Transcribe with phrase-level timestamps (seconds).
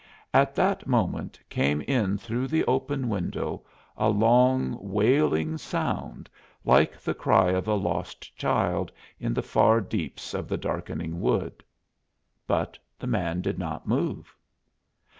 [0.33, 3.61] At that moment came in through the open window
[3.95, 6.27] a long, wailing sound
[6.65, 11.63] like the cry of a lost child in the far deeps of the darkening wood!
[12.47, 14.35] But the man did not move.